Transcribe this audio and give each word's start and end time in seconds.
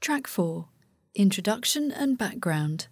Track 0.00 0.26
4 0.26 0.66
Introduction 1.14 1.92
and 1.92 2.16
Background. 2.16 2.86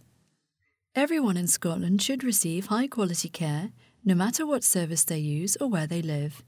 Everyone 0.95 1.39
in 1.39 1.47
Scotland 1.47 2.03
should 2.03 2.23
receive 2.23 2.67
high 2.67 2.87
quality 2.87 3.31
care, 3.31 3.71
no 4.05 4.15
matter 4.15 4.47
what 4.47 4.63
service 4.63 5.05
they 5.05 5.17
use 5.17 5.57
or 5.59 5.69
where 5.69 5.87
they 5.87 6.03
live. 6.03 6.43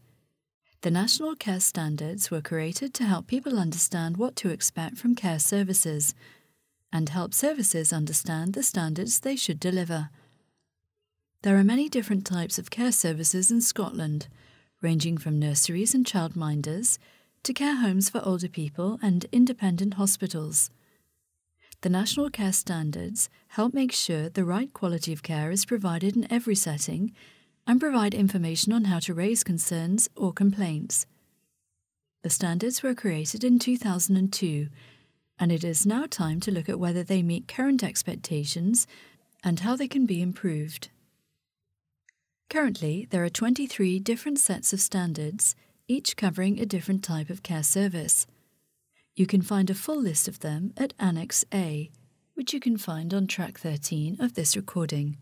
The 0.83 0.91
National 0.91 1.35
Care 1.35 1.61
Standards 1.61 2.31
were 2.31 2.43
created 2.43 2.93
to 2.93 3.05
help 3.05 3.27
people 3.27 3.59
understand 3.59 4.19
what 4.19 4.37
to 4.37 4.51
expect 4.51 4.99
from 4.99 5.15
care 5.15 5.39
services 5.39 6.15
and 6.93 7.09
help 7.09 7.33
services 7.33 7.91
understand 7.91 8.53
the 8.53 8.63
standards 8.63 9.21
they 9.21 9.37
should 9.37 9.61
deliver. 9.61 10.11
There 11.41 11.57
are 11.57 11.65
many 11.65 11.89
different 11.89 12.27
types 12.27 12.59
of 12.59 12.69
care 12.69 12.93
services 12.93 13.51
in 13.51 13.63
Scotland, 13.63 14.29
ranging 14.83 15.17
from 15.17 15.39
nurseries 15.39 15.95
and 15.95 16.05
childminders 16.05 16.99
to 17.43 17.53
care 17.53 17.77
homes 17.77 18.11
for 18.11 18.21
older 18.25 18.49
people 18.49 18.99
and 19.03 19.27
independent 19.33 19.95
hospitals. 19.95 20.71
The 21.83 21.89
National 21.89 22.29
Care 22.29 22.53
Standards 22.53 23.31
help 23.49 23.73
make 23.73 23.93
sure 23.93 24.29
the 24.29 24.45
right 24.45 24.73
quality 24.73 25.13
of 25.13 25.23
care 25.23 25.51
is 25.51 25.65
provided 25.65 26.15
in 26.15 26.31
every 26.31 26.55
setting 26.55 27.13
and 27.67 27.81
provide 27.81 28.15
information 28.15 28.73
on 28.73 28.85
how 28.85 28.99
to 29.01 29.15
raise 29.15 29.43
concerns 29.43 30.09
or 30.15 30.33
complaints. 30.33 31.07
The 32.23 32.29
standards 32.31 32.83
were 32.83 32.95
created 32.95 33.45
in 33.45 33.59
2002, 33.59 34.69
and 35.39 35.51
it 35.51 35.65
is 35.65 35.87
now 35.87 36.05
time 36.05 36.39
to 36.41 36.51
look 36.51 36.69
at 36.69 36.79
whether 36.79 37.03
they 37.03 37.23
meet 37.23 37.49
current 37.49 37.83
expectations 37.83 38.87
and 39.43 39.61
how 39.61 39.75
they 39.75 39.89
can 39.89 40.05
be 40.05 40.21
improved. 40.21 40.91
Currently, 42.51 43.07
there 43.11 43.25
are 43.25 43.31
23 43.31 44.01
different 44.01 44.39
sets 44.39 44.75
of 44.75 44.81
standards, 44.81 45.55
each 45.91 46.17
covering 46.17 46.61
a 46.61 46.65
different 46.65 47.03
type 47.03 47.31
of 47.31 47.43
care 47.43 47.65
service. 47.65 48.25
You 49.17 49.27
can 49.27 49.43
find 49.43 49.69
a 49.69 49.75
full 49.75 50.01
list 50.01 50.29
of 50.29 50.39
them 50.39 50.73
at 50.77 50.95
Annex 51.01 51.45
A, 51.53 51.91
which 52.35 52.55
you 52.55 52.61
can 52.61 52.77
find 52.77 53.13
on 53.13 53.27
track 53.27 53.59
13 53.59 54.17
of 54.21 54.35
this 54.35 54.57
recording. 54.57 55.19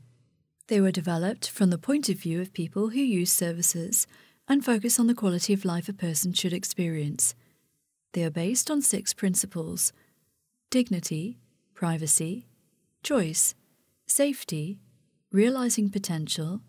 They 0.66 0.82
were 0.82 0.92
developed 0.92 1.48
from 1.48 1.70
the 1.70 1.78
point 1.78 2.10
of 2.10 2.18
view 2.18 2.42
of 2.42 2.52
people 2.52 2.90
who 2.90 3.00
use 3.00 3.32
services 3.32 4.06
and 4.46 4.62
focus 4.62 5.00
on 5.00 5.06
the 5.06 5.14
quality 5.14 5.54
of 5.54 5.64
life 5.64 5.88
a 5.88 5.94
person 5.94 6.34
should 6.34 6.52
experience. 6.52 7.34
They 8.12 8.22
are 8.24 8.30
based 8.30 8.70
on 8.70 8.82
six 8.82 9.14
principles 9.14 9.94
dignity, 10.70 11.38
privacy, 11.72 12.46
choice, 13.02 13.54
safety, 14.06 14.80
realizing 15.32 15.88
potential, 15.88 16.60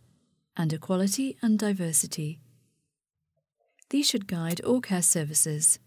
and 0.55 0.71
equality 0.71 1.37
and 1.41 1.59
diversity. 1.59 2.39
These 3.89 4.07
should 4.07 4.27
guide 4.27 4.61
all 4.61 4.81
care 4.81 5.01
services. 5.01 5.79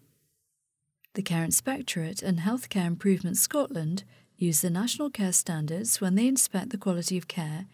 The 1.13 1.21
Care 1.21 1.43
Inspectorate 1.43 2.21
and 2.21 2.39
Healthcare 2.39 2.87
Improvement 2.87 3.37
Scotland 3.37 4.03
use 4.35 4.61
the 4.61 4.69
National 4.69 5.09
Care 5.09 5.31
Standards 5.31 6.01
when 6.01 6.15
they 6.15 6.27
inspect 6.27 6.71
the 6.71 6.77
quality 6.77 7.17
of 7.17 7.27
care 7.27 7.67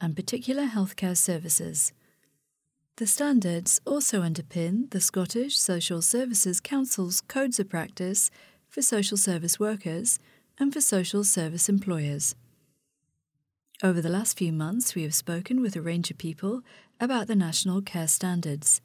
and 0.00 0.16
particular 0.16 0.64
healthcare 0.66 1.16
services. 1.16 1.92
The 2.96 3.06
standards 3.06 3.80
also 3.86 4.22
underpin 4.22 4.90
the 4.90 5.00
Scottish 5.00 5.58
Social 5.58 6.00
Services 6.00 6.60
Council's 6.60 7.20
codes 7.20 7.60
of 7.60 7.68
practice 7.68 8.30
for 8.68 8.82
social 8.82 9.18
service 9.18 9.60
workers 9.60 10.18
and 10.58 10.72
for 10.72 10.80
social 10.80 11.22
service 11.22 11.68
employers. 11.68 12.34
Over 13.82 14.00
the 14.00 14.08
last 14.08 14.38
few 14.38 14.52
months, 14.52 14.94
we 14.94 15.02
have 15.02 15.14
spoken 15.14 15.60
with 15.60 15.76
a 15.76 15.82
range 15.82 16.10
of 16.10 16.16
people 16.16 16.62
about 16.98 17.26
the 17.26 17.36
National 17.36 17.82
Care 17.82 18.08
Standards. 18.08 18.80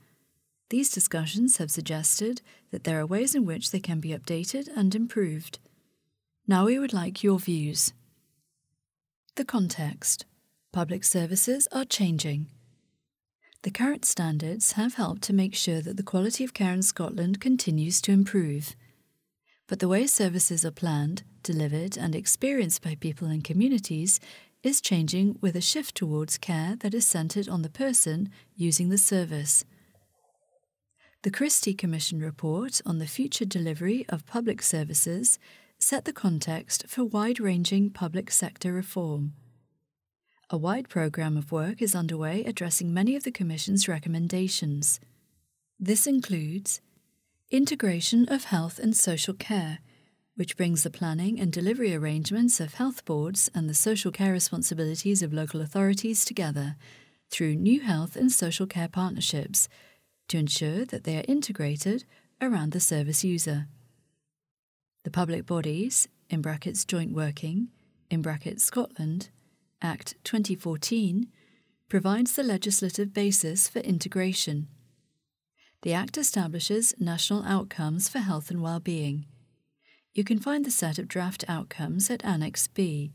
These 0.72 0.90
discussions 0.90 1.58
have 1.58 1.70
suggested 1.70 2.42
that 2.72 2.86
there 2.86 2.98
are 3.02 3.06
ways 3.06 3.36
in 3.36 3.46
which 3.46 3.72
they 3.72 3.82
can 3.82 4.00
be 4.00 4.12
updated 4.18 4.70
and 4.74 4.96
improved. 4.96 5.60
Now 6.48 6.64
we 6.64 6.80
would 6.80 6.94
like 6.94 7.22
your 7.22 7.40
views. 7.40 7.92
The 9.36 9.44
context 9.44 10.24
Public 10.72 11.04
services 11.04 11.68
are 11.74 11.84
changing. 11.84 12.48
The 13.64 13.72
current 13.72 14.06
standards 14.06 14.72
have 14.74 14.94
helped 14.94 15.24
to 15.24 15.34
make 15.34 15.56
sure 15.56 15.82
that 15.82 15.98
the 15.98 16.04
quality 16.04 16.46
of 16.46 16.54
care 16.54 16.72
in 16.72 16.84
Scotland 16.84 17.42
continues 17.42 18.00
to 18.04 18.14
improve. 18.14 18.74
But 19.68 19.80
the 19.80 19.90
way 19.90 20.08
services 20.08 20.64
are 20.64 20.72
planned, 20.72 21.24
delivered, 21.44 21.98
and 21.98 22.16
experienced 22.16 22.82
by 22.82 22.96
people 22.96 23.28
and 23.28 23.44
communities 23.44 24.22
is 24.64 24.80
changing 24.80 25.38
with 25.42 25.58
a 25.58 25.62
shift 25.62 25.96
towards 25.96 26.38
care 26.38 26.78
that 26.78 26.94
is 26.94 27.06
centred 27.06 27.50
on 27.50 27.62
the 27.62 27.70
person 27.70 28.30
using 28.56 28.88
the 28.88 28.98
service. 28.98 29.66
The 31.24 31.30
Christie 31.30 31.76
Commission 31.76 32.20
report 32.20 32.82
on 32.84 32.98
the 32.98 33.06
future 33.06 33.46
delivery 33.46 34.08
of 34.10 34.26
public 34.26 34.64
services 34.64 35.38
set 35.78 36.06
the 36.06 36.14
context 36.14 36.88
for 36.88 37.04
wide 37.04 37.40
ranging 37.40 37.92
public 37.92 38.32
sector 38.32 38.74
reform. 38.74 39.34
A 40.50 40.58
wide 40.58 40.90
programme 40.90 41.38
of 41.38 41.52
work 41.52 41.80
is 41.80 41.94
underway 41.94 42.44
addressing 42.44 42.92
many 42.92 43.16
of 43.16 43.24
the 43.24 43.30
Commission's 43.32 43.88
recommendations. 43.88 45.00
This 45.80 46.08
includes 46.08 46.82
integration 47.52 48.28
of 48.28 48.46
health 48.46 48.80
and 48.80 48.98
social 48.98 49.36
care, 49.36 49.78
which 50.36 50.58
brings 50.58 50.82
the 50.82 50.90
planning 50.90 51.40
and 51.40 51.54
delivery 51.54 51.94
arrangements 51.94 52.60
of 52.60 52.74
health 52.74 53.06
boards 53.06 53.48
and 53.54 53.70
the 53.70 53.76
social 53.76 54.12
care 54.12 54.32
responsibilities 54.32 55.22
of 55.22 55.34
local 55.34 55.62
authorities 55.62 56.26
together 56.26 56.78
through 57.30 57.56
new 57.58 57.82
health 57.82 58.16
and 58.16 58.32
social 58.32 58.66
care 58.66 58.90
partnerships 58.90 59.70
to 60.32 60.38
ensure 60.38 60.86
that 60.86 61.04
they 61.04 61.18
are 61.18 61.26
integrated 61.28 62.06
around 62.42 62.72
the 62.72 62.80
service 62.80 63.22
user. 63.22 63.68
The 65.04 65.12
public 65.12 65.46
bodies, 65.46 66.08
in 66.30 66.42
brackets 66.42 66.86
joint 66.86 67.12
working, 67.12 67.68
in 68.10 68.22
brackets 68.22 68.64
Scotland, 68.64 69.30
Act 69.82 70.16
2014, 70.24 71.28
provides 71.90 72.34
the 72.34 72.44
legislative 72.44 73.14
basis 73.14 73.68
for 73.68 73.80
integration. 73.80 74.70
The 75.82 75.92
Act 75.92 76.18
establishes 76.18 76.96
national 76.98 77.44
outcomes 77.44 78.08
for 78.08 78.20
health 78.20 78.50
and 78.50 78.62
well-being. 78.62 79.26
You 80.14 80.24
can 80.24 80.40
find 80.40 80.64
the 80.64 80.72
set 80.72 80.98
of 80.98 81.10
draft 81.10 81.44
outcomes 81.50 82.10
at 82.10 82.24
Annex 82.24 82.68
B, 82.68 83.12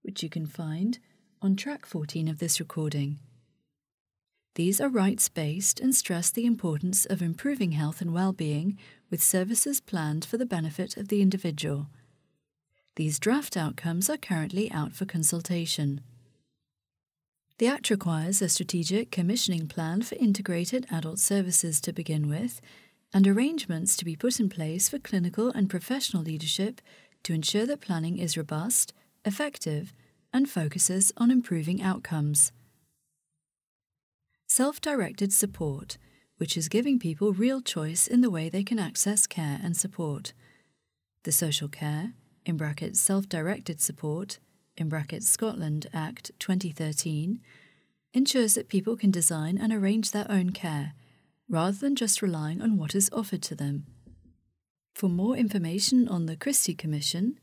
which 0.00 0.22
you 0.22 0.30
can 0.30 0.46
find 0.46 1.00
on 1.42 1.54
track 1.54 1.84
14 1.84 2.28
of 2.28 2.38
this 2.38 2.60
recording. 2.60 3.18
These 4.56 4.80
are 4.80 4.88
rights 4.88 5.28
based 5.28 5.80
and 5.80 5.94
stress 5.94 6.30
the 6.30 6.46
importance 6.46 7.04
of 7.04 7.20
improving 7.20 7.72
health 7.72 8.00
and 8.00 8.14
well 8.14 8.32
being 8.32 8.78
with 9.10 9.22
services 9.22 9.82
planned 9.82 10.24
for 10.24 10.38
the 10.38 10.46
benefit 10.46 10.96
of 10.96 11.08
the 11.08 11.20
individual. 11.20 11.88
These 12.96 13.18
draft 13.18 13.58
outcomes 13.58 14.08
are 14.08 14.16
currently 14.16 14.72
out 14.72 14.94
for 14.94 15.04
consultation. 15.04 16.00
The 17.58 17.66
Act 17.66 17.90
requires 17.90 18.40
a 18.40 18.48
strategic 18.48 19.10
commissioning 19.10 19.68
plan 19.68 20.00
for 20.00 20.14
integrated 20.14 20.86
adult 20.90 21.18
services 21.18 21.78
to 21.82 21.92
begin 21.92 22.26
with, 22.26 22.62
and 23.12 23.28
arrangements 23.28 23.94
to 23.98 24.06
be 24.06 24.16
put 24.16 24.40
in 24.40 24.48
place 24.48 24.88
for 24.88 24.98
clinical 24.98 25.50
and 25.50 25.68
professional 25.68 26.22
leadership 26.22 26.80
to 27.24 27.34
ensure 27.34 27.66
that 27.66 27.82
planning 27.82 28.16
is 28.16 28.38
robust, 28.38 28.94
effective, 29.22 29.92
and 30.32 30.48
focuses 30.48 31.12
on 31.18 31.30
improving 31.30 31.82
outcomes 31.82 32.52
self 34.56 34.80
directed 34.80 35.34
support, 35.34 35.98
which 36.38 36.56
is 36.56 36.70
giving 36.70 36.98
people 36.98 37.34
real 37.34 37.60
choice 37.60 38.06
in 38.06 38.22
the 38.22 38.30
way 38.30 38.48
they 38.48 38.64
can 38.64 38.78
access 38.78 39.26
care 39.26 39.60
and 39.62 39.76
support. 39.76 40.32
The 41.24 41.30
Social 41.30 41.68
Care, 41.68 42.14
in 42.46 42.56
brackets 42.56 42.98
Self 42.98 43.28
Directed 43.28 43.82
Support, 43.82 44.38
in 44.78 44.88
brackets 44.88 45.28
Scotland 45.28 45.88
Act 45.92 46.30
2013, 46.38 47.38
ensures 48.14 48.54
that 48.54 48.70
people 48.70 48.96
can 48.96 49.10
design 49.10 49.58
and 49.58 49.74
arrange 49.74 50.12
their 50.12 50.24
own 50.30 50.48
care, 50.48 50.94
rather 51.50 51.76
than 51.76 51.94
just 51.94 52.22
relying 52.22 52.62
on 52.62 52.78
what 52.78 52.94
is 52.94 53.10
offered 53.12 53.42
to 53.42 53.54
them. 53.54 53.84
For 54.94 55.10
more 55.10 55.36
information 55.36 56.08
on 56.08 56.24
the 56.24 56.34
Christie 56.34 56.74
Commission, 56.74 57.38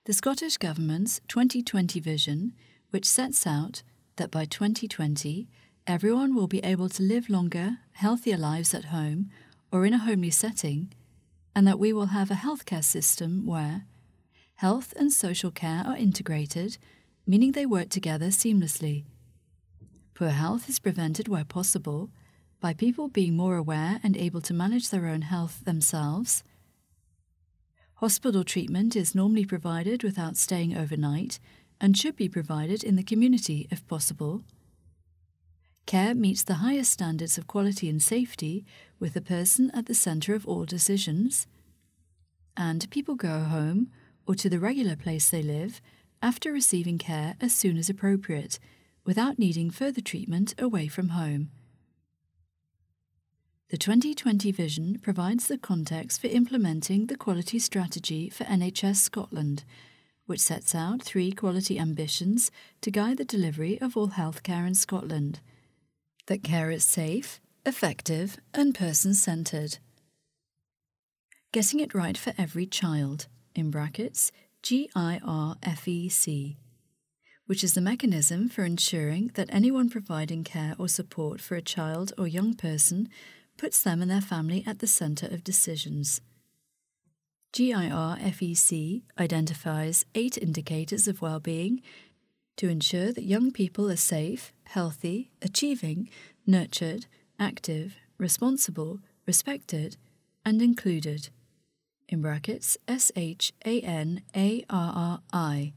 The 0.05 0.13
Scottish 0.13 0.57
Government's 0.57 1.21
2020 1.27 1.99
vision, 1.99 2.53
which 2.89 3.05
sets 3.05 3.45
out 3.45 3.83
that 4.15 4.31
by 4.31 4.45
2020, 4.45 5.47
everyone 5.85 6.33
will 6.33 6.47
be 6.47 6.59
able 6.59 6.89
to 6.89 7.03
live 7.03 7.29
longer, 7.29 7.77
healthier 7.93 8.37
lives 8.37 8.73
at 8.73 8.85
home 8.85 9.29
or 9.71 9.85
in 9.85 9.93
a 9.93 9.99
homely 9.99 10.31
setting, 10.31 10.91
and 11.55 11.67
that 11.67 11.79
we 11.79 11.93
will 11.93 12.07
have 12.07 12.31
a 12.31 12.35
healthcare 12.35 12.83
system 12.83 13.45
where 13.45 13.85
health 14.55 14.93
and 14.97 15.13
social 15.13 15.51
care 15.51 15.83
are 15.85 15.97
integrated, 15.97 16.77
meaning 17.27 17.51
they 17.51 17.65
work 17.65 17.89
together 17.89 18.27
seamlessly. 18.27 19.03
Poor 20.15 20.29
health 20.29 20.67
is 20.67 20.79
prevented 20.79 21.27
where 21.27 21.45
possible 21.45 22.09
by 22.59 22.73
people 22.73 23.07
being 23.07 23.35
more 23.35 23.55
aware 23.55 23.99
and 24.03 24.17
able 24.17 24.41
to 24.41 24.53
manage 24.53 24.89
their 24.89 25.07
own 25.07 25.21
health 25.21 25.63
themselves. 25.65 26.43
Hospital 27.95 28.43
treatment 28.43 28.95
is 28.95 29.15
normally 29.15 29.45
provided 29.45 30.03
without 30.03 30.37
staying 30.37 30.77
overnight 30.77 31.39
and 31.79 31.97
should 31.97 32.15
be 32.15 32.29
provided 32.29 32.83
in 32.83 32.95
the 32.95 33.03
community 33.03 33.67
if 33.71 33.87
possible. 33.87 34.43
Care 35.85 36.13
meets 36.13 36.43
the 36.43 36.55
highest 36.55 36.91
standards 36.91 37.37
of 37.37 37.47
quality 37.47 37.89
and 37.89 38.01
safety 38.01 38.65
with 38.99 39.13
the 39.13 39.21
person 39.21 39.71
at 39.73 39.85
the 39.85 39.93
centre 39.93 40.35
of 40.35 40.45
all 40.45 40.65
decisions. 40.65 41.47
And 42.57 42.89
people 42.89 43.15
go 43.15 43.43
home 43.43 43.89
or 44.27 44.35
to 44.35 44.49
the 44.49 44.59
regular 44.59 44.95
place 44.95 45.29
they 45.29 45.41
live 45.41 45.81
after 46.21 46.51
receiving 46.51 46.97
care 46.97 47.35
as 47.39 47.55
soon 47.55 47.77
as 47.77 47.89
appropriate, 47.89 48.59
without 49.05 49.39
needing 49.39 49.69
further 49.69 50.01
treatment 50.01 50.53
away 50.59 50.87
from 50.87 51.09
home. 51.09 51.51
The 53.69 53.77
2020 53.77 54.51
vision 54.51 54.99
provides 55.01 55.47
the 55.47 55.57
context 55.57 56.21
for 56.21 56.27
implementing 56.27 57.07
the 57.07 57.17
quality 57.17 57.59
strategy 57.59 58.29
for 58.29 58.45
NHS 58.45 58.97
Scotland 58.97 59.63
which 60.27 60.41
sets 60.41 60.75
out 60.75 61.01
three 61.01 61.31
quality 61.31 61.79
ambitions 61.79 62.51
to 62.81 62.91
guide 62.91 63.17
the 63.17 63.25
delivery 63.25 63.81
of 63.81 63.97
all 63.97 64.09
healthcare 64.09 64.67
in 64.67 64.75
Scotland 64.75 65.39
that 66.27 66.43
care 66.43 66.69
is 66.69 66.83
safe, 66.83 67.39
effective, 67.65 68.37
and 68.53 68.75
person 68.75 69.13
centred. 69.13 69.79
Getting 71.53 71.79
it 71.79 71.95
right 71.95 72.17
for 72.17 72.33
every 72.37 72.65
child, 72.65 73.27
in 73.55 73.71
brackets, 73.71 74.33
GIRFEC, 74.61 76.57
which 77.45 77.63
is 77.63 77.73
the 77.73 77.81
mechanism 77.81 78.49
for 78.49 78.65
ensuring 78.65 79.31
that 79.35 79.49
anyone 79.49 79.89
providing 79.89 80.43
care 80.43 80.75
or 80.77 80.89
support 80.89 81.39
for 81.39 81.55
a 81.55 81.61
child 81.61 82.11
or 82.17 82.27
young 82.27 82.53
person 82.53 83.07
puts 83.57 83.81
them 83.81 84.01
and 84.01 84.09
their 84.09 84.21
family 84.21 84.63
at 84.65 84.79
the 84.79 84.87
centre 84.87 85.27
of 85.27 85.43
decisions. 85.43 86.21
GIRFEC 87.53 89.01
identifies 89.19 90.05
eight 90.13 90.37
indicators 90.37 91.07
of 91.07 91.21
well-being 91.21 91.81
to 92.57 92.69
ensure 92.69 93.11
that 93.11 93.23
young 93.23 93.51
people 93.51 93.89
are 93.89 93.95
safe, 93.95 94.53
healthy, 94.65 95.31
achieving, 95.41 96.09
nurtured, 96.45 97.07
active, 97.39 97.95
responsible, 98.17 98.99
respected, 99.25 99.97
and 100.45 100.61
included. 100.61 101.29
In 102.09 102.21
brackets, 102.21 102.77
S 102.87 103.11
H 103.15 103.53
A 103.65 103.81
N 103.81 104.21
A 104.35 104.63
R 104.69 104.93
R 104.95 105.19
I. 105.33 105.73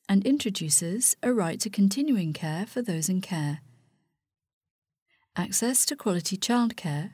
and 0.07 0.25
introduces 0.25 1.15
a 1.21 1.33
right 1.33 1.59
to 1.59 1.69
continuing 1.69 2.33
care 2.33 2.65
for 2.65 2.81
those 2.81 3.09
in 3.09 3.21
care. 3.21 3.61
Access 5.35 5.85
to 5.85 5.95
quality 5.95 6.37
childcare 6.37 7.11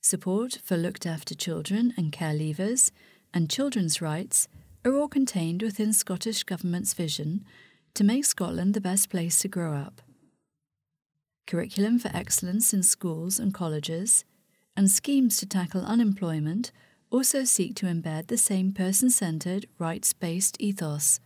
support 0.00 0.60
for 0.62 0.76
looked 0.76 1.04
after 1.04 1.34
children 1.34 1.92
and 1.96 2.12
care 2.12 2.32
leavers, 2.32 2.92
and 3.34 3.50
children's 3.50 4.00
rights 4.00 4.46
are 4.84 4.94
all 4.94 5.08
contained 5.08 5.62
within 5.62 5.92
Scottish 5.92 6.44
Government's 6.44 6.94
vision 6.94 7.44
to 7.94 8.04
make 8.04 8.24
Scotland 8.24 8.72
the 8.72 8.80
best 8.80 9.10
place 9.10 9.40
to 9.40 9.48
grow 9.48 9.74
up. 9.74 10.00
Curriculum 11.46 11.98
for 11.98 12.10
excellence 12.14 12.72
in 12.72 12.84
schools 12.84 13.40
and 13.40 13.52
colleges, 13.52 14.24
and 14.76 14.88
schemes 14.90 15.36
to 15.38 15.46
tackle 15.46 15.84
unemployment 15.84 16.70
also 17.10 17.42
seek 17.44 17.74
to 17.76 17.86
embed 17.86 18.28
the 18.28 18.38
same 18.38 18.72
person 18.72 19.10
centered, 19.10 19.66
rights 19.78 20.12
based 20.12 20.56
ethos. 20.60 21.18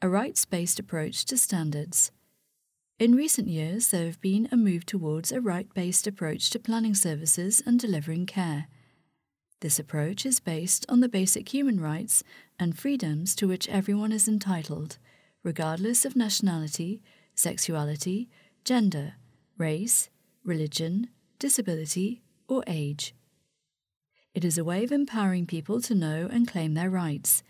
A 0.00 0.08
rights 0.08 0.44
based 0.44 0.78
approach 0.78 1.24
to 1.26 1.36
standards. 1.36 2.10
In 3.02 3.16
recent 3.16 3.48
years, 3.48 3.88
there 3.88 4.06
have 4.06 4.20
been 4.20 4.48
a 4.52 4.56
move 4.56 4.86
towards 4.86 5.32
a 5.32 5.40
right 5.40 5.66
based 5.74 6.06
approach 6.06 6.50
to 6.50 6.60
planning 6.60 6.94
services 6.94 7.60
and 7.66 7.76
delivering 7.76 8.26
care. 8.26 8.68
This 9.60 9.80
approach 9.80 10.24
is 10.24 10.38
based 10.38 10.86
on 10.88 11.00
the 11.00 11.08
basic 11.08 11.52
human 11.52 11.80
rights 11.80 12.22
and 12.60 12.78
freedoms 12.78 13.34
to 13.34 13.48
which 13.48 13.68
everyone 13.68 14.12
is 14.12 14.28
entitled, 14.28 14.98
regardless 15.42 16.04
of 16.04 16.14
nationality, 16.14 17.02
sexuality, 17.34 18.28
gender, 18.64 19.14
race, 19.58 20.08
religion, 20.44 21.08
disability, 21.40 22.22
or 22.46 22.62
age. 22.68 23.16
It 24.32 24.44
is 24.44 24.56
a 24.56 24.64
way 24.64 24.84
of 24.84 24.92
empowering 24.92 25.46
people 25.46 25.80
to 25.80 25.94
know 25.96 26.28
and 26.30 26.46
claim 26.46 26.74
their 26.74 26.88
rights, 26.88 27.42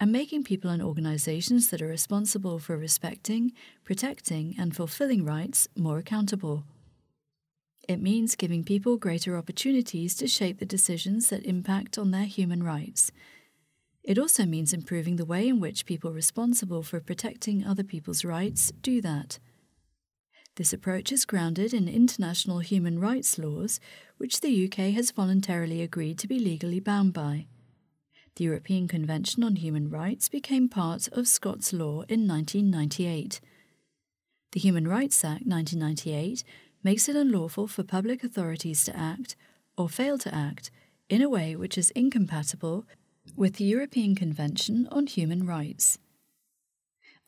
and 0.00 0.10
making 0.10 0.42
people 0.42 0.70
and 0.70 0.82
organisations 0.82 1.68
that 1.68 1.82
are 1.82 1.86
responsible 1.86 2.58
for 2.58 2.76
respecting, 2.78 3.52
protecting, 3.84 4.54
and 4.58 4.74
fulfilling 4.74 5.26
rights 5.26 5.68
more 5.76 5.98
accountable. 5.98 6.64
It 7.86 8.00
means 8.00 8.34
giving 8.34 8.64
people 8.64 8.96
greater 8.96 9.36
opportunities 9.36 10.14
to 10.16 10.26
shape 10.26 10.58
the 10.58 10.64
decisions 10.64 11.28
that 11.28 11.44
impact 11.44 11.98
on 11.98 12.12
their 12.12 12.24
human 12.24 12.62
rights. 12.62 13.12
It 14.02 14.18
also 14.18 14.46
means 14.46 14.72
improving 14.72 15.16
the 15.16 15.26
way 15.26 15.46
in 15.46 15.60
which 15.60 15.84
people 15.84 16.12
responsible 16.12 16.82
for 16.82 17.00
protecting 17.00 17.66
other 17.66 17.84
people's 17.84 18.24
rights 18.24 18.72
do 18.80 19.02
that. 19.02 19.38
This 20.56 20.72
approach 20.72 21.12
is 21.12 21.26
grounded 21.26 21.74
in 21.74 21.88
international 21.88 22.60
human 22.60 22.98
rights 22.98 23.38
laws, 23.38 23.80
which 24.16 24.40
the 24.40 24.64
UK 24.64 24.94
has 24.94 25.10
voluntarily 25.10 25.82
agreed 25.82 26.18
to 26.20 26.28
be 26.28 26.38
legally 26.38 26.80
bound 26.80 27.12
by. 27.12 27.46
The 28.36 28.44
European 28.44 28.88
Convention 28.88 29.42
on 29.42 29.56
Human 29.56 29.90
Rights 29.90 30.28
became 30.28 30.68
part 30.68 31.08
of 31.08 31.28
Scots 31.28 31.72
law 31.72 32.02
in 32.08 32.26
1998. 32.26 33.40
The 34.52 34.60
Human 34.60 34.88
Rights 34.88 35.24
Act 35.24 35.46
1998 35.46 36.44
makes 36.82 37.08
it 37.08 37.16
unlawful 37.16 37.66
for 37.66 37.82
public 37.82 38.24
authorities 38.24 38.84
to 38.84 38.96
act, 38.96 39.36
or 39.76 39.88
fail 39.88 40.16
to 40.18 40.34
act, 40.34 40.70
in 41.08 41.22
a 41.22 41.28
way 41.28 41.54
which 41.56 41.76
is 41.76 41.90
incompatible 41.90 42.86
with 43.36 43.56
the 43.56 43.64
European 43.64 44.14
Convention 44.14 44.88
on 44.90 45.06
Human 45.06 45.46
Rights. 45.46 45.98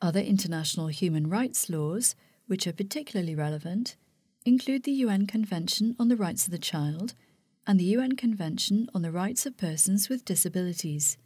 Other 0.01 0.19
international 0.19 0.87
human 0.87 1.29
rights 1.29 1.69
laws, 1.69 2.15
which 2.47 2.65
are 2.65 2.73
particularly 2.73 3.35
relevant, 3.35 3.95
include 4.45 4.83
the 4.83 4.91
UN 4.91 5.27
Convention 5.27 5.95
on 5.99 6.09
the 6.09 6.17
Rights 6.17 6.45
of 6.45 6.51
the 6.51 6.57
Child 6.57 7.13
and 7.65 7.79
the 7.79 7.85
UN 7.95 8.15
Convention 8.15 8.89
on 8.93 9.01
the 9.01 9.11
Rights 9.11 9.45
of 9.45 9.57
Persons 9.57 10.09
with 10.09 10.25
Disabilities. 10.25 11.17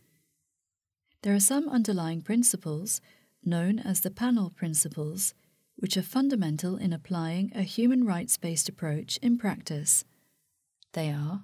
There 1.24 1.34
are 1.34 1.40
some 1.40 1.68
underlying 1.68 2.22
principles, 2.22 3.02
known 3.44 3.80
as 3.80 4.02
the 4.02 4.12
panel 4.12 4.52
principles, 4.52 5.34
which 5.78 5.98
are 5.98 6.04
fundamental 6.04 6.76
in 6.76 6.94
applying 6.94 7.52
a 7.56 7.64
human 7.64 8.06
rights 8.06 8.38
based 8.38 8.70
approach 8.70 9.18
in 9.22 9.38
practice. 9.38 10.04
They 10.94 11.10
are 11.10 11.44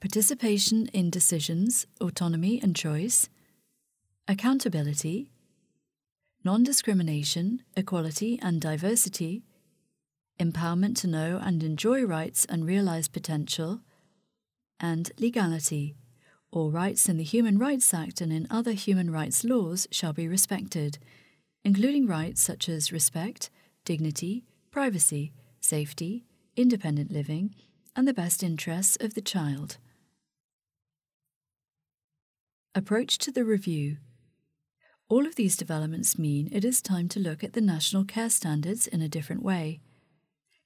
participation 0.00 0.88
in 0.88 1.10
decisions, 1.10 1.86
autonomy 2.00 2.60
and 2.62 2.74
choice, 2.74 3.28
accountability, 4.26 5.30
non 6.44 6.62
discrimination, 6.62 7.62
equality 7.76 8.38
and 8.40 8.60
diversity, 8.60 9.42
empowerment 10.40 10.96
to 11.00 11.06
know 11.06 11.40
and 11.42 11.62
enjoy 11.62 12.02
rights 12.04 12.44
and 12.46 12.64
realize 12.64 13.08
potential, 13.08 13.80
and 14.80 15.10
legality. 15.18 15.96
All 16.50 16.70
rights 16.70 17.08
in 17.08 17.18
the 17.18 17.24
Human 17.24 17.58
Rights 17.58 17.92
Act 17.92 18.20
and 18.20 18.32
in 18.32 18.46
other 18.50 18.72
human 18.72 19.10
rights 19.10 19.44
laws 19.44 19.86
shall 19.90 20.12
be 20.12 20.26
respected, 20.26 20.98
including 21.64 22.06
rights 22.06 22.42
such 22.42 22.68
as 22.68 22.92
respect, 22.92 23.50
dignity, 23.84 24.44
privacy, 24.70 25.32
safety, 25.60 26.24
independent 26.56 27.12
living, 27.12 27.54
and 27.94 28.08
the 28.08 28.14
best 28.14 28.42
interests 28.42 28.96
of 29.00 29.14
the 29.14 29.20
child. 29.20 29.76
Approach 32.74 33.18
to 33.18 33.32
the 33.32 33.44
review. 33.44 33.96
All 35.08 35.26
of 35.26 35.34
these 35.36 35.56
developments 35.56 36.18
mean 36.18 36.48
it 36.52 36.64
is 36.64 36.80
time 36.80 37.08
to 37.08 37.20
look 37.20 37.42
at 37.42 37.54
the 37.54 37.60
national 37.60 38.04
care 38.04 38.30
standards 38.30 38.86
in 38.86 39.02
a 39.02 39.08
different 39.08 39.42
way. 39.42 39.80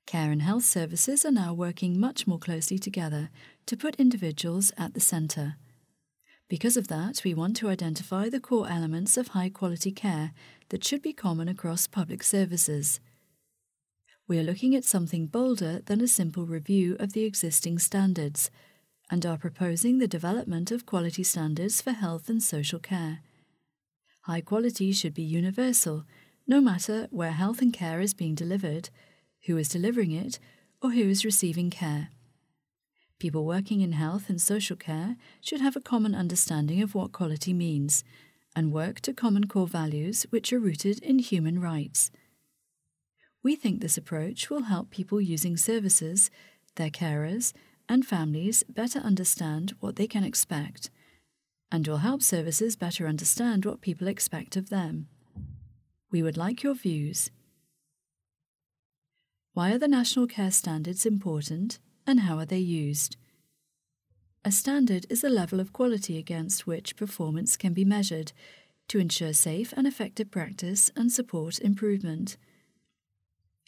Care 0.07 0.33
and 0.33 0.43
health 0.43 0.65
services 0.65 1.25
are 1.25 1.31
now 1.31 1.55
working 1.55 1.99
much 1.99 2.27
more 2.27 2.39
closely 2.39 2.79
together 2.79 3.31
to 3.67 3.77
put 3.77 3.97
individuals 3.97 4.73
at 4.77 4.95
the 4.95 5.01
centre. 5.01 5.57
Because 6.49 6.77
of 6.77 6.89
that, 6.89 7.23
we 7.25 7.35
want 7.35 7.57
to 7.57 7.69
identify 7.69 8.29
the 8.29 8.41
core 8.41 8.69
elements 8.69 9.17
of 9.17 9.29
high 9.29 9.49
quality 9.49 9.91
care 9.91 10.33
that 10.69 10.85
should 10.85 11.03
be 11.03 11.13
common 11.13 11.49
across 11.49 11.87
public 11.87 12.23
services. 12.23 13.01
We 14.29 14.39
are 14.39 14.45
looking 14.45 14.75
at 14.75 14.85
something 14.85 15.27
bolder 15.27 15.81
than 15.85 16.01
a 16.01 16.09
simple 16.09 16.47
review 16.47 16.97
of 17.01 17.13
the 17.13 17.25
existing 17.25 17.79
standards 17.79 18.51
and 19.11 19.25
are 19.25 19.39
proposing 19.39 19.99
the 19.99 20.09
development 20.09 20.71
of 20.71 20.87
quality 20.87 21.23
standards 21.23 21.81
for 21.81 21.93
health 21.93 22.29
and 22.29 22.43
social 22.43 22.79
care. 22.79 23.21
High 24.23 24.41
quality 24.41 24.93
should 24.93 25.15
be 25.15 25.23
universal, 25.23 26.05
no 26.47 26.61
matter 26.61 27.09
where 27.11 27.33
health 27.33 27.61
and 27.61 27.73
care 27.73 28.01
is 28.01 28.15
being 28.15 28.35
delivered 28.35 28.91
who 29.47 29.57
is 29.57 29.69
delivering 29.69 30.13
it, 30.13 30.39
or 30.81 30.91
who 30.91 31.09
is 31.09 31.25
receiving 31.25 31.71
care. 31.71 32.11
People 33.23 33.45
working 33.45 33.83
in 33.83 33.93
health 33.93 34.29
and 34.29 34.41
social 34.41 34.75
care 34.75 35.15
should 35.41 35.61
have 35.61 35.77
a 35.77 35.81
common 35.81 36.13
understanding 36.13 36.83
of 36.83 36.93
what 36.93 37.13
quality 37.13 37.53
means 37.53 38.03
and 38.57 38.73
work 38.73 38.99
to 38.99 39.13
common 39.13 39.47
core 39.47 39.69
values 39.69 40.27
which 40.31 40.53
are 40.53 40.59
rooted 40.59 40.99
in 41.05 41.21
human 41.21 41.61
rights. 41.61 42.11
We 43.41 43.55
think 43.55 43.81
this 43.81 43.97
approach 43.97 44.51
will 44.51 44.65
help 44.65 44.91
people 44.91 45.21
using 45.21 45.57
services, 45.57 46.33
their 46.75 46.91
carers, 46.91 47.53
and 47.89 48.05
families 48.05 48.65
better 48.65 48.99
understand 48.99 49.77
what 49.79 49.95
they 49.95 50.09
can 50.09 50.25
expect, 50.25 50.91
and 51.71 51.87
will 51.87 51.99
help 51.99 52.23
services 52.23 52.75
better 52.75 53.07
understand 53.07 53.65
what 53.65 53.83
people 53.83 54.09
expect 54.09 54.57
of 54.57 54.69
them. 54.69 55.07
We 56.11 56.25
would 56.25 56.37
like 56.37 56.65
your 56.65 56.75
views. 56.75 57.31
Why 59.53 59.71
are 59.71 59.79
the 59.79 59.87
national 59.87 60.27
care 60.27 60.51
standards 60.51 61.07
important 61.07 61.79
and 62.07 62.21
how 62.21 62.39
are 62.39 62.47
they 62.47 62.59
used? 62.59 63.17
A 64.45 64.51
standard 64.51 65.07
is 65.09 65.23
a 65.23 65.29
level 65.29 65.61
of 65.61 65.73
quality 65.73 66.19
against 66.19 66.67
which 66.67 66.97
performance 66.97 67.57
can 67.57 67.73
be 67.73 67.85
measured 67.85 68.33
to 68.89 68.99
ensure 68.99 69.33
safe 69.33 69.73
and 69.77 69.87
effective 69.87 70.31
practice 70.31 70.91
and 70.97 71.13
support 71.13 71.61
improvement. 71.61 72.37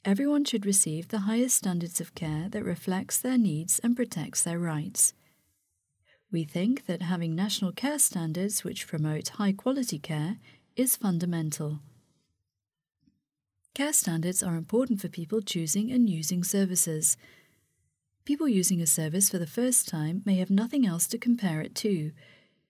Everyone 0.04 0.44
should 0.44 0.66
receive 0.66 1.08
the 1.08 1.20
highest 1.20 1.56
standards 1.56 2.00
of 2.00 2.14
care 2.14 2.48
that 2.50 2.64
reflects 2.64 3.18
their 3.18 3.38
needs 3.38 3.78
and 3.78 3.96
protects 3.96 4.42
their 4.42 4.58
rights. 4.58 5.14
We 6.30 6.44
think 6.44 6.86
that 6.86 7.00
having 7.00 7.34
national 7.34 7.72
care 7.72 7.98
standards 7.98 8.64
which 8.64 8.88
promote 8.88 9.28
high 9.28 9.52
quality 9.52 9.98
care 9.98 10.38
is 10.76 10.96
fundamental. 10.96 11.78
Care 13.74 13.92
standards 13.92 14.42
are 14.42 14.56
important 14.56 15.00
for 15.00 15.08
people 15.08 15.40
choosing 15.40 15.90
and 15.90 16.10
using 16.10 16.44
services. 16.44 17.16
People 18.24 18.48
using 18.48 18.80
a 18.80 18.86
service 18.86 19.28
for 19.28 19.38
the 19.38 19.46
first 19.46 19.86
time 19.86 20.22
may 20.24 20.36
have 20.36 20.48
nothing 20.48 20.86
else 20.86 21.06
to 21.08 21.18
compare 21.18 21.60
it 21.60 21.74
to, 21.74 22.12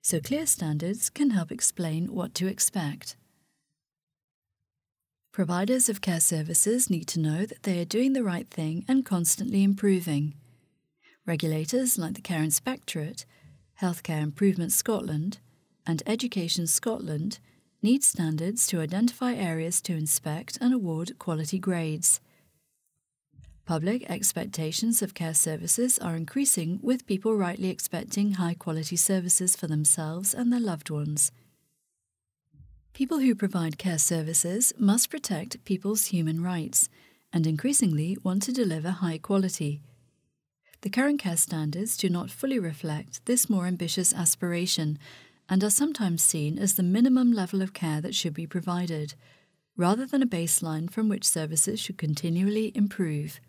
so 0.03 0.19
clear 0.19 0.47
standards 0.47 1.09
can 1.09 1.31
help 1.31 1.53
explain 1.53 2.13
what 2.13 2.35
to 2.35 2.49
expect. 2.49 3.17
Providers 5.33 5.89
of 5.89 6.01
care 6.01 6.19
services 6.19 6.91
need 6.91 7.07
to 7.07 7.21
know 7.21 7.47
that 7.47 7.63
they 7.63 7.81
are 7.81 7.85
doing 7.85 8.15
the 8.15 8.25
right 8.25 8.49
thing 8.49 8.85
and 8.89 9.05
constantly 9.05 9.63
improving. 9.63 10.35
Regulators 11.25 11.99
like 11.99 12.15
the 12.15 12.21
Care 12.21 12.43
Inspectorate, 12.43 13.25
Healthcare 13.81 14.23
Improvement 14.23 14.73
Scotland, 14.73 15.39
and 15.87 16.03
Education 16.05 16.67
Scotland 16.67 17.39
need 17.81 18.03
standards 18.03 18.67
to 18.67 18.81
identify 18.81 19.35
areas 19.35 19.81
to 19.83 19.93
inspect 19.93 20.59
and 20.61 20.75
award 20.75 21.17
quality 21.21 21.61
grades. 21.61 22.21
Public 23.67 24.05
expectations 24.11 25.01
of 25.01 25.15
care 25.15 25.33
services 25.33 25.99
are 25.99 26.17
increasing, 26.17 26.81
with 26.83 27.07
people 27.07 27.35
rightly 27.35 27.71
expecting 27.71 28.33
high 28.33 28.53
quality 28.53 28.97
services 28.97 29.57
for 29.57 29.67
themselves 29.67 30.35
and 30.35 30.53
their 30.53 30.61
loved 30.61 30.91
ones. 30.91 31.33
People 32.93 33.21
who 33.21 33.35
provide 33.35 33.79
care 33.79 33.97
services 33.99 34.75
must 34.79 35.11
protect 35.11 35.65
people's 35.65 36.07
human 36.07 36.43
rights 36.43 36.91
and 37.33 37.47
increasingly 37.47 38.19
want 38.23 38.43
to 38.43 38.53
deliver 38.53 38.91
high 38.91 39.17
quality. 39.17 39.81
The 40.83 40.91
current 40.91 41.21
care 41.21 41.39
standards 41.39 41.97
do 41.97 42.11
not 42.11 42.31
fully 42.31 42.59
reflect 42.59 43.25
this 43.25 43.49
more 43.49 43.65
ambitious 43.65 44.13
aspiration 44.13 44.99
and 45.49 45.65
are 45.65 45.71
sometimes 45.71 46.23
seen 46.23 46.59
as 46.59 46.75
the 46.75 46.83
minimum 46.83 47.33
level 47.33 47.63
of 47.63 47.73
care 47.73 48.03
that 48.03 48.15
should 48.15 48.35
be 48.35 48.47
provided, 48.47 49.15
rather 49.75 50.05
than 50.05 50.23
a 50.23 50.27
baseline 50.27 50.91
from 50.91 51.09
which 51.09 51.25
services 51.25 51.81
should 51.81 51.97
continually 51.97 52.71
improve. 52.75 53.41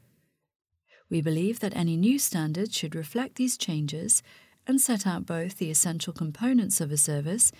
We 1.09 1.21
believe 1.21 1.59
that 1.59 1.75
any 1.75 1.97
new 1.97 2.17
standard 2.17 2.73
should 2.73 2.95
reflect 2.95 3.35
these 3.35 3.57
changes 3.57 4.23
and 4.67 4.81
set 4.81 5.05
out 5.05 5.25
both 5.25 5.57
the 5.57 5.69
essential 5.69 6.13
components 6.13 6.81
of 6.81 6.91
a 6.91 6.97
service 6.97 7.51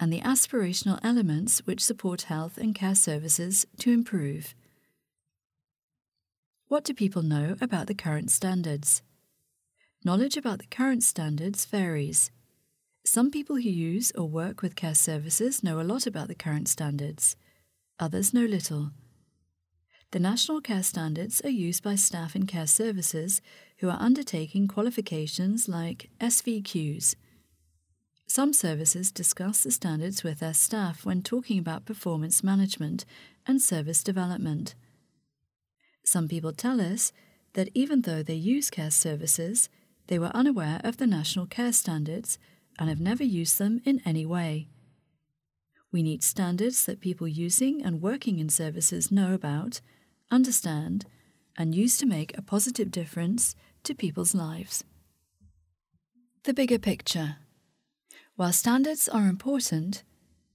and 0.00 0.12
the 0.12 0.22
aspirational 0.22 0.98
elements 1.02 1.60
which 1.66 1.84
support 1.84 2.22
health 2.22 2.58
and 2.58 2.74
care 2.74 2.94
services 2.94 3.66
to 3.78 3.92
improve. 3.92 4.54
What 6.68 6.84
do 6.84 6.94
people 6.94 7.22
know 7.22 7.56
about 7.60 7.86
the 7.86 7.94
current 7.94 8.30
standards? 8.30 9.02
Knowledge 10.04 10.36
about 10.36 10.58
the 10.58 10.66
current 10.66 11.02
standards 11.02 11.64
varies. 11.66 12.30
Some 13.06 13.30
people 13.30 13.56
who 13.56 13.68
use 13.68 14.12
or 14.12 14.26
work 14.26 14.62
with 14.62 14.76
care 14.76 14.94
services 14.94 15.62
know 15.62 15.80
a 15.80 15.82
lot 15.82 16.06
about 16.06 16.28
the 16.28 16.34
current 16.34 16.68
standards, 16.68 17.36
others 18.00 18.32
know 18.32 18.44
little. 18.44 18.90
The 20.14 20.20
national 20.20 20.60
care 20.60 20.84
standards 20.84 21.40
are 21.42 21.50
used 21.50 21.82
by 21.82 21.96
staff 21.96 22.36
in 22.36 22.46
care 22.46 22.68
services 22.68 23.42
who 23.78 23.90
are 23.90 24.00
undertaking 24.00 24.68
qualifications 24.68 25.68
like 25.68 26.08
SVQs. 26.20 27.16
Some 28.28 28.52
services 28.52 29.10
discuss 29.10 29.64
the 29.64 29.72
standards 29.72 30.22
with 30.22 30.38
their 30.38 30.54
staff 30.54 31.04
when 31.04 31.22
talking 31.22 31.58
about 31.58 31.84
performance 31.84 32.44
management 32.44 33.04
and 33.44 33.60
service 33.60 34.04
development. 34.04 34.76
Some 36.04 36.28
people 36.28 36.52
tell 36.52 36.80
us 36.80 37.12
that 37.54 37.70
even 37.74 38.02
though 38.02 38.22
they 38.22 38.34
use 38.34 38.70
care 38.70 38.92
services, 38.92 39.68
they 40.06 40.20
were 40.20 40.30
unaware 40.32 40.80
of 40.84 40.98
the 40.98 41.08
national 41.08 41.46
care 41.46 41.72
standards 41.72 42.38
and 42.78 42.88
have 42.88 43.00
never 43.00 43.24
used 43.24 43.58
them 43.58 43.80
in 43.84 44.00
any 44.06 44.24
way. 44.24 44.68
We 45.90 46.04
need 46.04 46.22
standards 46.22 46.84
that 46.84 47.00
people 47.00 47.26
using 47.26 47.84
and 47.84 48.00
working 48.00 48.38
in 48.38 48.48
services 48.48 49.10
know 49.10 49.34
about, 49.34 49.80
understand, 50.30 51.06
and 51.56 51.74
use 51.74 51.96
to 51.98 52.06
make 52.06 52.36
a 52.36 52.42
positive 52.42 52.90
difference 52.90 53.54
to 53.84 53.94
people's 53.94 54.34
lives. 54.34 54.84
The 56.44 56.54
bigger 56.54 56.78
picture. 56.78 57.36
While 58.36 58.52
standards 58.52 59.08
are 59.08 59.28
important, 59.28 60.02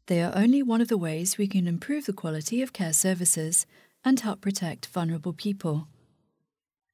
they 0.08 0.22
are 0.22 0.34
only 0.36 0.62
one 0.62 0.82
of 0.82 0.88
the 0.88 0.98
ways 0.98 1.38
we 1.38 1.48
can 1.48 1.68
improve 1.68 2.06
the 2.06 2.14
quality 2.14 2.62
of 2.62 2.74
care 2.74 2.94
services 2.94 3.66
and 4.04 4.20
help 4.20 4.42
protect 4.42 4.88
vulnerable 4.88 5.34
people. 5.34 5.88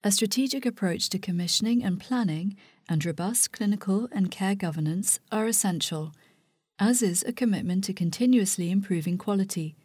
A 0.03 0.11
strategic 0.11 0.65
approach 0.65 1.09
to 1.09 1.17
commissioning 1.17 1.83
and 1.83 1.99
planning 1.99 2.55
and 2.87 3.03
robust 3.03 3.51
clinical 3.51 4.07
and 4.11 4.29
care 4.29 4.53
governance 4.53 5.19
are 5.31 5.47
essential, 5.47 6.11
as 6.77 7.01
is 7.01 7.23
a 7.23 7.33
commitment 7.33 7.83
to 7.85 7.93
continuously 7.93 8.69
improving 8.69 9.17
quality. 9.17 9.75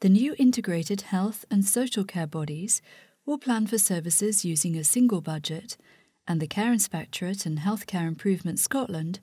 The 0.00 0.08
new 0.10 0.34
integrated 0.38 1.02
health 1.02 1.46
and 1.50 1.64
social 1.64 2.04
care 2.04 2.26
bodies 2.26 2.82
will 3.24 3.38
plan 3.38 3.66
for 3.66 3.78
services 3.78 4.44
using 4.44 4.76
a 4.76 4.84
single 4.84 5.22
budget, 5.22 5.78
and 6.28 6.38
the 6.38 6.46
Care 6.46 6.70
Inspectorate 6.70 7.46
and 7.46 7.60
Healthcare 7.60 8.06
Improvement 8.06 8.58
Scotland 8.58 9.20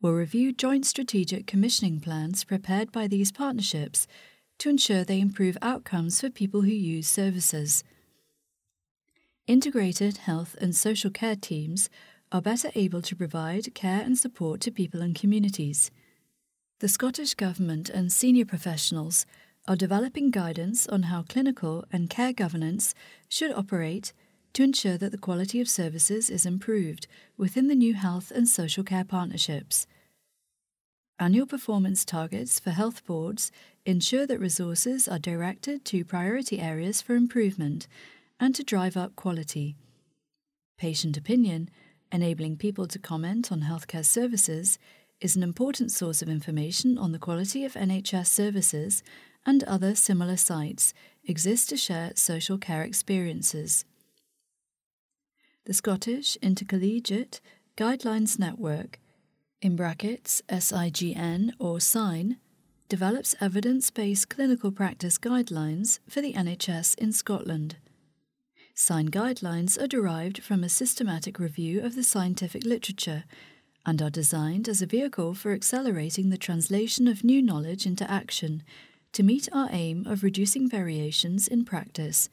will 0.00 0.12
review 0.12 0.52
joint 0.52 0.86
strategic 0.86 1.46
commissioning 1.46 2.00
plans 2.00 2.44
prepared 2.44 2.92
by 2.92 3.06
these 3.06 3.30
partnerships 3.30 4.06
to 4.58 4.70
ensure 4.70 5.04
they 5.04 5.20
improve 5.20 5.58
outcomes 5.60 6.18
for 6.18 6.30
people 6.30 6.62
who 6.62 6.70
use 6.70 7.08
services. 7.08 7.84
Integrated 9.46 10.18
health 10.18 10.56
and 10.62 10.74
social 10.74 11.10
care 11.10 11.36
teams 11.36 11.90
are 12.32 12.40
better 12.40 12.70
able 12.74 13.02
to 13.02 13.14
provide 13.14 13.74
care 13.74 14.00
and 14.00 14.16
support 14.18 14.62
to 14.62 14.70
people 14.70 15.02
and 15.02 15.14
communities. 15.14 15.90
The 16.80 16.88
Scottish 16.88 17.34
Government 17.34 17.90
and 17.90 18.10
senior 18.10 18.46
professionals 18.46 19.26
are 19.68 19.76
developing 19.76 20.30
guidance 20.30 20.86
on 20.86 21.04
how 21.04 21.22
clinical 21.22 21.84
and 21.92 22.08
care 22.08 22.32
governance 22.32 22.94
should 23.28 23.52
operate 23.52 24.12
to 24.52 24.62
ensure 24.62 24.96
that 24.96 25.12
the 25.12 25.18
quality 25.18 25.60
of 25.60 25.68
services 25.68 26.30
is 26.30 26.46
improved 26.46 27.06
within 27.36 27.68
the 27.68 27.74
new 27.74 27.94
health 27.94 28.30
and 28.30 28.48
social 28.48 28.84
care 28.84 29.04
partnerships. 29.04 29.86
Annual 31.18 31.46
performance 31.46 32.04
targets 32.04 32.60
for 32.60 32.70
health 32.70 33.04
boards 33.06 33.50
ensure 33.84 34.26
that 34.26 34.38
resources 34.38 35.08
are 35.08 35.18
directed 35.18 35.84
to 35.86 36.04
priority 36.04 36.60
areas 36.60 37.02
for 37.02 37.14
improvement 37.14 37.88
and 38.38 38.54
to 38.54 38.62
drive 38.62 38.96
up 38.96 39.16
quality. 39.16 39.76
Patient 40.78 41.16
opinion, 41.16 41.70
enabling 42.12 42.56
people 42.56 42.86
to 42.86 42.98
comment 42.98 43.50
on 43.50 43.62
healthcare 43.62 44.04
services, 44.04 44.78
is 45.20 45.36
an 45.36 45.42
important 45.42 45.90
source 45.90 46.20
of 46.20 46.28
information 46.28 46.98
on 46.98 47.12
the 47.12 47.18
quality 47.18 47.64
of 47.64 47.72
NHS 47.72 48.26
services 48.26 49.02
and 49.46 49.62
other 49.64 49.94
similar 49.94 50.36
sites 50.36 50.92
exist 51.24 51.68
to 51.70 51.76
share 51.76 52.12
social 52.16 52.58
care 52.58 52.82
experiences. 52.82 53.84
The 55.64 55.74
Scottish 55.74 56.36
Intercollegiate 56.42 57.40
Guidelines 57.76 58.38
Network, 58.38 58.98
in 59.62 59.76
brackets 59.76 60.42
SIGN 60.48 61.52
or 61.58 61.78
SIGN, 61.78 62.36
develops 62.88 63.34
evidence 63.40 63.90
based 63.90 64.28
clinical 64.28 64.70
practice 64.70 65.18
guidelines 65.18 65.98
for 66.08 66.20
the 66.20 66.34
NHS 66.34 66.96
in 66.98 67.12
Scotland. 67.12 67.76
SIGN 68.74 69.08
guidelines 69.10 69.80
are 69.80 69.88
derived 69.88 70.42
from 70.42 70.62
a 70.62 70.68
systematic 70.68 71.38
review 71.38 71.82
of 71.82 71.94
the 71.94 72.04
scientific 72.04 72.64
literature 72.64 73.24
and 73.84 74.02
are 74.02 74.10
designed 74.10 74.68
as 74.68 74.82
a 74.82 74.86
vehicle 74.86 75.34
for 75.34 75.52
accelerating 75.52 76.30
the 76.30 76.36
translation 76.36 77.08
of 77.08 77.24
new 77.24 77.40
knowledge 77.40 77.86
into 77.86 78.08
action 78.10 78.62
to 79.16 79.22
meet 79.22 79.48
our 79.50 79.70
aim 79.72 80.06
of 80.06 80.22
reducing 80.22 80.68
variations 80.68 81.48
in 81.48 81.64
practice 81.64 82.28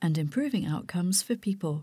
and 0.00 0.16
improving 0.16 0.64
outcomes 0.64 1.20
for 1.20 1.34
people. 1.34 1.82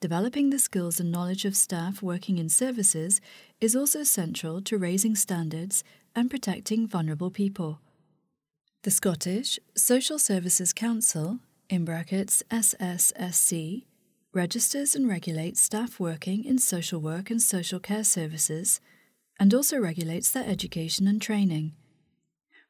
Developing 0.00 0.50
the 0.50 0.58
skills 0.58 0.98
and 0.98 1.12
knowledge 1.12 1.44
of 1.44 1.54
staff 1.54 2.02
working 2.02 2.38
in 2.38 2.48
services 2.48 3.20
is 3.60 3.76
also 3.76 4.02
central 4.02 4.60
to 4.60 4.76
raising 4.76 5.14
standards 5.14 5.84
and 6.16 6.28
protecting 6.28 6.88
vulnerable 6.88 7.30
people. 7.30 7.78
The 8.82 8.90
Scottish 8.90 9.60
Social 9.76 10.18
Services 10.18 10.72
Council, 10.72 11.38
in 11.70 11.84
brackets 11.84 12.42
SSSC, 12.50 13.84
registers 14.32 14.96
and 14.96 15.08
regulates 15.08 15.62
staff 15.62 16.00
working 16.00 16.44
in 16.44 16.58
social 16.58 17.00
work 17.00 17.30
and 17.30 17.40
social 17.40 17.78
care 17.78 18.02
services, 18.02 18.80
and 19.38 19.54
also 19.54 19.78
regulates 19.78 20.32
their 20.32 20.48
education 20.48 21.06
and 21.06 21.22
training. 21.22 21.74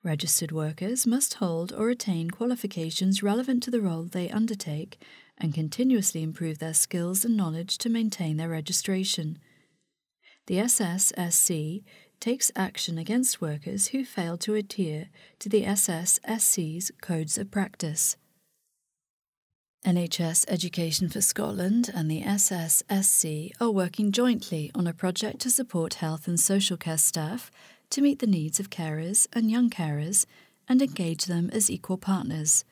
Registered 0.05 0.53
workers 0.53 1.07
must 1.07 1.35
hold 1.35 1.73
or 1.73 1.89
attain 1.89 2.29
qualifications 2.29 3.23
relevant 3.23 3.63
to 3.63 3.71
the 3.71 3.81
role 3.81 4.03
they 4.03 4.29
undertake 4.29 5.03
and 5.39 5.55
continuously 5.55 6.23
improve 6.23 6.59
their 6.59 6.75
skills 6.75 7.25
and 7.25 7.39
knowledge 7.39 7.79
to 7.79 7.89
maintain 7.89 8.37
their 8.37 8.51
registration. 8.51 9.39
The 10.47 10.57
SSSC 10.57 11.85
takes 12.21 12.53
action 12.55 12.99
against 12.99 13.41
workers 13.41 13.89
who 13.89 14.05
fail 14.05 14.37
to 14.39 14.55
adhere 14.55 15.09
to 15.39 15.49
the 15.49 15.65
SSSC's 15.65 16.93
codes 17.01 17.39
of 17.39 17.51
practice. 17.51 18.19
NHS 19.87 20.45
Education 20.49 21.09
for 21.09 21.23
Scotland 21.23 21.91
and 21.95 22.11
the 22.11 22.23
SSSC 22.23 23.53
are 23.59 23.71
working 23.71 24.13
jointly 24.13 24.71
on 24.75 24.87
a 24.87 24.93
project 24.93 25.41
to 25.41 25.51
support 25.51 25.95
health 25.95 26.29
and 26.29 26.39
social 26.39 26.77
care 26.77 26.99
staff 26.99 27.51
to 27.95 28.03
meet 28.03 28.19
the 28.19 28.27
needs 28.27 28.59
of 28.59 28.71
carers 28.71 29.29
and 29.35 29.53
young 29.53 29.71
carers 29.71 30.27
and 30.69 30.83
engage 30.83 31.27
them 31.27 31.49
as 31.53 31.71
equal 31.71 31.97
partners. 31.97 32.65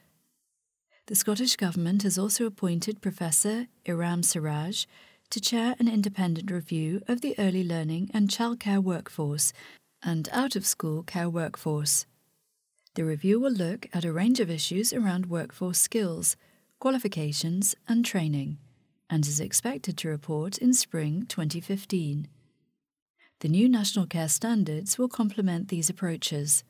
The 1.07 1.15
Scottish 1.15 1.55
Government 1.55 2.03
has 2.03 2.19
also 2.19 2.45
appointed 2.45 3.01
Professor 3.01 3.69
Iram 3.85 4.25
Siraj 4.25 4.85
to 5.31 5.41
chair 5.41 5.77
an 5.79 5.87
independent 5.87 6.51
review 6.51 7.03
of 7.07 7.21
the 7.21 7.37
early 7.39 7.63
learning 7.63 8.11
and 8.13 8.31
childcare 8.31 8.83
workforce 8.83 9.53
and 10.03 10.29
out 10.33 10.57
of 10.57 10.67
school 10.67 11.05
care 11.05 11.31
workforce. 11.31 12.05
The 12.95 13.05
review 13.05 13.39
will 13.39 13.53
look 13.53 13.87
at 13.93 14.05
a 14.05 14.13
range 14.13 14.41
of 14.41 14.51
issues 14.51 14.93
around 14.93 15.27
workforce 15.27 15.79
skills, 15.79 16.37
qualifications, 16.81 17.77
and 17.87 18.05
training, 18.05 18.59
and 19.09 19.25
is 19.25 19.39
expected 19.39 19.97
to 19.99 20.09
report 20.09 20.59
in 20.59 20.75
spring 20.75 21.27
2015. 21.29 22.27
The 23.43 23.49
new 23.49 23.69
national 23.69 24.07
care 24.07 24.29
standards 24.29 24.99
will 24.99 25.09
complement 25.09 25.67
these 25.67 25.91
approaches. 25.91 26.63